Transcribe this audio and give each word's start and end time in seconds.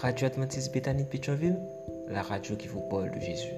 Radio 0.00 0.28
Adventiste 0.28 0.72
Bethany 0.72 1.04
de 1.04 2.12
la 2.12 2.22
radio 2.22 2.56
qui 2.56 2.68
vous 2.68 2.80
parle 2.88 3.10
de 3.10 3.20
Jésus. 3.20 3.52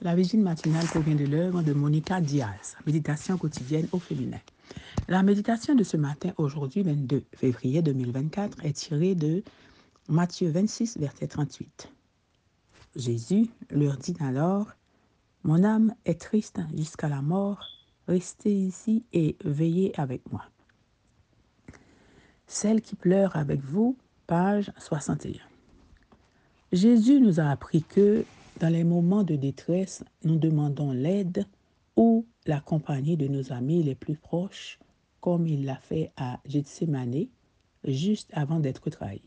La 0.00 0.14
vigile 0.14 0.40
matinale 0.40 0.86
provient 0.86 1.14
de 1.14 1.26
l'œuvre 1.26 1.60
de 1.60 1.74
Monica 1.74 2.22
Diaz, 2.22 2.76
Méditation 2.86 3.36
quotidienne 3.36 3.88
au 3.92 3.98
féminin. 3.98 4.40
La 5.08 5.22
méditation 5.22 5.74
de 5.74 5.84
ce 5.84 5.98
matin, 5.98 6.32
aujourd'hui 6.38 6.82
22 6.82 7.22
février 7.36 7.82
2024, 7.82 8.64
est 8.64 8.72
tirée 8.72 9.14
de 9.14 9.42
Matthieu 10.08 10.48
26, 10.48 10.96
verset 10.96 11.26
38. 11.26 11.90
Jésus 12.96 13.50
leur 13.70 13.96
dit 13.96 14.16
alors, 14.20 14.68
Mon 15.42 15.64
âme 15.64 15.94
est 16.04 16.20
triste 16.20 16.60
jusqu'à 16.76 17.08
la 17.08 17.22
mort, 17.22 17.66
restez 18.06 18.54
ici 18.54 19.04
et 19.12 19.36
veillez 19.44 19.98
avec 19.98 20.30
moi. 20.30 20.44
Celle 22.46 22.82
qui 22.82 22.94
pleure 22.94 23.36
avec 23.36 23.60
vous, 23.62 23.96
page 24.26 24.72
61. 24.78 25.40
Jésus 26.72 27.20
nous 27.20 27.40
a 27.40 27.50
appris 27.50 27.82
que 27.82 28.24
dans 28.60 28.68
les 28.68 28.84
moments 28.84 29.24
de 29.24 29.34
détresse, 29.34 30.04
nous 30.22 30.38
demandons 30.38 30.92
l'aide 30.92 31.46
ou 31.96 32.26
la 32.46 32.60
compagnie 32.60 33.16
de 33.16 33.26
nos 33.26 33.52
amis 33.52 33.82
les 33.82 33.94
plus 33.94 34.16
proches, 34.16 34.78
comme 35.20 35.46
il 35.46 35.64
l'a 35.64 35.76
fait 35.76 36.12
à 36.16 36.40
Gethsemane, 36.46 37.26
juste 37.84 38.30
avant 38.34 38.60
d'être 38.60 38.90
trahi. 38.90 39.22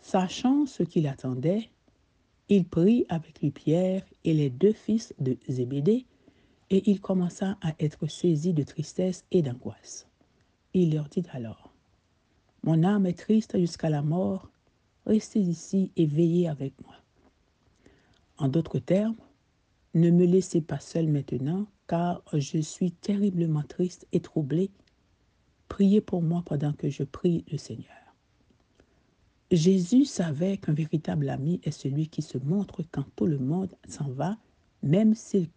Sachant 0.00 0.66
ce 0.66 0.82
qu'il 0.82 1.08
attendait, 1.08 1.70
il 2.48 2.64
prit 2.64 3.06
avec 3.08 3.40
lui 3.40 3.50
Pierre 3.50 4.02
et 4.24 4.34
les 4.34 4.50
deux 4.50 4.72
fils 4.72 5.14
de 5.18 5.36
Zébédée, 5.48 6.06
et 6.70 6.90
il 6.90 7.00
commença 7.00 7.56
à 7.60 7.74
être 7.78 8.06
saisi 8.06 8.52
de 8.52 8.62
tristesse 8.62 9.24
et 9.30 9.42
d'angoisse. 9.42 10.06
Il 10.74 10.94
leur 10.94 11.08
dit 11.08 11.24
alors, 11.32 11.72
Mon 12.62 12.82
âme 12.82 13.06
est 13.06 13.18
triste 13.18 13.58
jusqu'à 13.58 13.90
la 13.90 14.02
mort, 14.02 14.50
restez 15.06 15.40
ici 15.40 15.92
et 15.96 16.06
veillez 16.06 16.48
avec 16.48 16.74
moi. 16.82 16.94
En 18.38 18.48
d'autres 18.48 18.80
termes, 18.80 19.16
ne 19.94 20.10
me 20.10 20.26
laissez 20.26 20.60
pas 20.60 20.80
seul 20.80 21.08
maintenant, 21.08 21.66
car 21.88 22.22
je 22.32 22.58
suis 22.58 22.92
terriblement 22.92 23.62
triste 23.62 24.06
et 24.12 24.20
troublé. 24.20 24.70
Priez 25.68 26.00
pour 26.00 26.22
moi 26.22 26.42
pendant 26.44 26.72
que 26.72 26.90
je 26.90 27.02
prie 27.02 27.44
le 27.50 27.58
Seigneur. 27.58 28.05
Jésus 29.52 30.06
savait 30.06 30.56
qu'un 30.56 30.72
véritable 30.72 31.28
ami 31.28 31.60
est 31.62 31.70
celui 31.70 32.08
qui 32.08 32.20
se 32.20 32.36
montre 32.38 32.82
quand 32.90 33.04
tout 33.14 33.26
le 33.26 33.38
monde 33.38 33.72
s'en 33.86 34.08
va, 34.10 34.36
même 34.82 35.14
s'il 35.14 35.48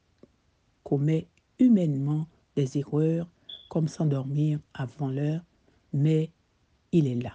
commet 0.84 1.28
humainement 1.58 2.28
des 2.56 2.78
erreurs 2.78 3.28
comme 3.70 3.88
s'endormir 3.88 4.59
avant 4.76 5.09
l'heure, 5.09 5.44
mais 5.92 6.31
il 6.92 7.08
est 7.08 7.16
là. 7.16 7.34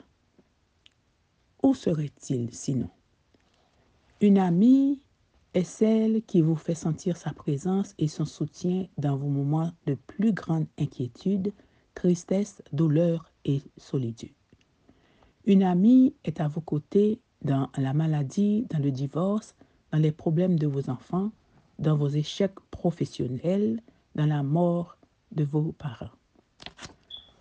Où 1.62 1.74
serait-il 1.74 2.54
sinon? 2.54 2.90
Une 4.20 4.38
amie 4.38 5.00
est 5.54 5.64
celle 5.64 6.22
qui 6.22 6.40
vous 6.40 6.56
fait 6.56 6.74
sentir 6.74 7.16
sa 7.16 7.32
présence 7.32 7.94
et 7.98 8.08
son 8.08 8.24
soutien 8.24 8.86
dans 8.96 9.16
vos 9.16 9.28
moments 9.28 9.72
de 9.86 9.94
plus 9.94 10.32
grande 10.32 10.66
inquiétude, 10.78 11.52
tristesse, 11.94 12.62
douleur 12.72 13.32
et 13.44 13.62
solitude. 13.76 14.32
Une 15.46 15.62
amie 15.62 16.14
est 16.24 16.40
à 16.40 16.48
vos 16.48 16.62
côtés 16.62 17.20
dans 17.42 17.68
la 17.76 17.92
maladie, 17.92 18.66
dans 18.70 18.78
le 18.78 18.90
divorce, 18.90 19.54
dans 19.92 19.98
les 19.98 20.12
problèmes 20.12 20.58
de 20.58 20.66
vos 20.66 20.88
enfants, 20.88 21.32
dans 21.78 21.96
vos 21.96 22.08
échecs 22.08 22.58
professionnels, 22.70 23.82
dans 24.14 24.24
la 24.24 24.42
mort 24.42 24.96
de 25.32 25.44
vos 25.44 25.72
parents. 25.72 26.10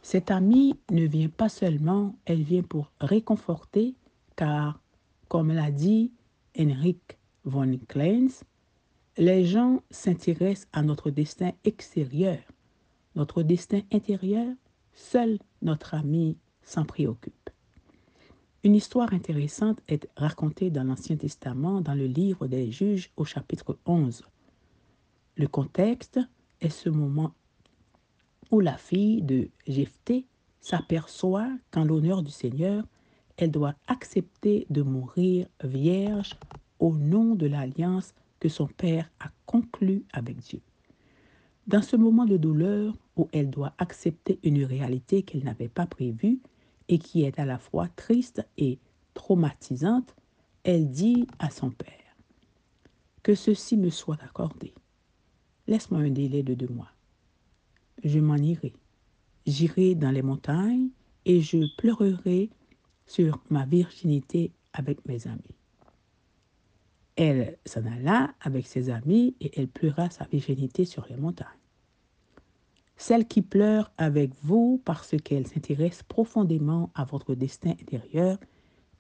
Cette 0.02 0.32
amie 0.32 0.76
ne 0.92 1.08
vient 1.08 1.30
pas 1.30 1.48
seulement, 1.48 2.14
elle 2.26 2.44
vient 2.44 2.62
pour 2.62 2.92
réconforter, 3.00 3.96
car, 4.36 4.82
comme 5.30 5.54
l'a 5.54 5.72
dit 5.72 6.12
Henrik 6.60 7.18
von 7.46 7.78
Kleins, 7.88 8.28
les 9.18 9.46
gens 9.46 9.82
s'intéressent 9.92 10.68
à 10.74 10.82
notre 10.82 11.10
destin 11.10 11.52
extérieur. 11.64 12.40
Notre 13.16 13.44
destin 13.44 13.82
intérieur, 13.94 14.54
seul 14.94 15.40
notre 15.62 15.94
ami 15.94 16.38
s'en 16.64 16.84
préoccupe. 16.84 17.43
Une 18.66 18.76
histoire 18.76 19.12
intéressante 19.12 19.82
est 19.90 20.08
racontée 20.16 20.70
dans 20.70 20.86
l'Ancien 20.86 21.18
Testament 21.18 21.82
dans 21.82 21.96
le 21.96 22.06
livre 22.06 22.48
des 22.48 22.72
juges 22.72 23.12
au 23.18 23.26
chapitre 23.26 23.78
11. 23.86 24.24
Le 25.36 25.48
contexte 25.48 26.22
est 26.62 26.70
ce 26.70 26.88
moment 26.88 27.34
où 28.52 28.62
la 28.62 28.78
fille 28.78 29.22
de 29.22 29.50
Jephthé 29.68 30.26
s'aperçoit 30.62 31.50
qu'en 31.72 31.84
l'honneur 31.84 32.24
du 32.24 32.32
Seigneur, 32.32 32.86
elle 33.36 33.52
doit 33.52 33.76
accepter 33.88 34.66
de 34.70 34.82
mourir 34.82 35.46
vierge 35.62 36.34
au 36.80 36.96
nom 36.96 37.36
de 37.36 37.48
l'alliance 37.48 38.14
que 38.40 38.48
son 38.48 38.68
père 38.68 39.12
a 39.20 39.30
conclue 39.46 40.06
avec 40.14 40.38
Dieu. 40.38 40.62
Dans 41.68 41.82
ce 41.82 41.98
moment 41.98 42.24
de 42.24 42.38
douleur 42.38 42.96
où 43.18 43.28
elle 43.34 43.50
doit 43.50 43.74
accepter 43.78 44.40
une 44.42 44.64
réalité 44.64 45.24
qu'elle 45.24 45.44
n'avait 45.44 45.68
pas 45.68 45.86
prévue, 45.86 46.40
et 46.88 46.98
qui 47.00 47.24
est 47.24 47.40
à 47.40 47.46
la 47.46 47.58
fois 47.58 47.88
triste 47.90 48.46
et 48.58 48.80
traumatisante, 49.14 50.16
elle 50.64 50.90
dit 50.90 51.28
à 51.40 51.50
son 51.50 51.72
père, 51.72 51.90
Que 53.22 53.36
ceci 53.36 53.78
me 53.78 53.90
soit 53.90 54.22
accordé. 54.24 54.74
Laisse-moi 55.68 56.02
un 56.02 56.10
délai 56.10 56.44
de 56.44 56.54
deux 56.54 56.68
mois. 56.68 56.92
Je 58.04 58.20
m'en 58.20 58.36
irai. 58.36 58.74
J'irai 59.46 59.96
dans 59.96 60.12
les 60.12 60.22
montagnes 60.22 60.90
et 61.26 61.42
je 61.42 61.74
pleurerai 61.78 62.50
sur 63.06 63.42
ma 63.50 63.66
virginité 63.66 64.52
avec 64.74 65.06
mes 65.06 65.28
amis. 65.28 65.56
Elle 67.16 67.58
s'en 67.66 67.86
alla 67.86 68.34
avec 68.42 68.66
ses 68.68 68.90
amis 68.90 69.36
et 69.40 69.52
elle 69.60 69.68
pleura 69.68 70.10
sa 70.10 70.26
virginité 70.26 70.84
sur 70.84 71.06
les 71.10 71.16
montagnes 71.16 71.63
celle 73.04 73.28
qui 73.28 73.42
pleure 73.42 73.92
avec 73.98 74.32
vous 74.44 74.82
parce 74.86 75.14
qu'elle 75.22 75.46
s'intéresse 75.46 76.04
profondément 76.04 76.90
à 76.96 77.04
votre 77.04 77.36
destin 77.36 77.72
intérieur 77.72 78.38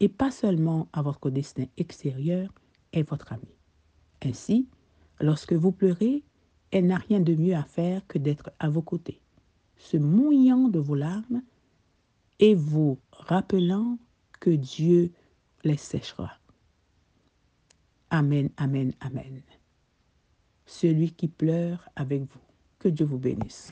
et 0.01 0.09
pas 0.09 0.29
seulement 0.29 0.89
à 0.91 1.01
votre 1.01 1.29
destin 1.29 1.67
extérieur, 1.77 2.53
est 2.91 3.09
votre 3.09 3.31
amie. 3.31 3.55
Ainsi, 4.21 4.67
lorsque 5.21 5.53
vous 5.53 5.71
pleurez, 5.71 6.21
elle 6.71 6.87
n'a 6.87 6.97
rien 6.97 7.21
de 7.21 7.33
mieux 7.33 7.55
à 7.55 7.63
faire 7.63 8.05
que 8.07 8.17
d'être 8.17 8.51
à 8.59 8.69
vos 8.69 8.81
côtés, 8.81 9.21
se 9.77 9.95
mouillant 9.95 10.67
de 10.67 10.79
vos 10.79 10.95
larmes 10.95 11.41
et 12.39 12.55
vous 12.55 12.99
rappelant 13.13 13.97
que 14.41 14.49
Dieu 14.49 15.13
les 15.63 15.77
séchera. 15.77 16.33
Amen, 18.09 18.49
amen, 18.57 18.91
amen. 18.99 19.41
Celui 20.65 21.11
qui 21.11 21.29
pleure 21.29 21.87
avec 21.95 22.23
vous. 22.23 22.41
Que 22.79 22.89
Dieu 22.89 23.05
vous 23.05 23.17
bénisse. 23.17 23.71